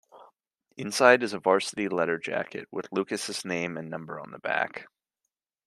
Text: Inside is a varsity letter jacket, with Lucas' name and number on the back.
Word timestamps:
Inside 0.77 1.21
is 1.21 1.31
a 1.33 1.37
varsity 1.39 1.87
letter 1.87 2.17
jacket, 2.17 2.67
with 2.71 2.91
Lucas' 2.91 3.45
name 3.45 3.77
and 3.77 3.87
number 3.87 4.19
on 4.19 4.31
the 4.31 4.39
back. 4.39 4.87